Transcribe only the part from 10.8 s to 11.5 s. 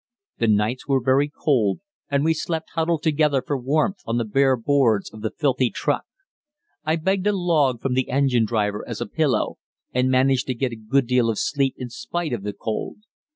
good deal of